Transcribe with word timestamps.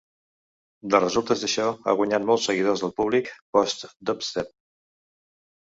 De 0.95 1.01
resultes 1.01 1.43
d'això, 1.43 1.67
ha 1.85 1.95
guanyat 2.01 2.25
molts 2.31 2.47
seguidors 2.51 2.83
del 2.87 2.97
públic 3.03 3.29
"post-dubstep". 3.59 4.51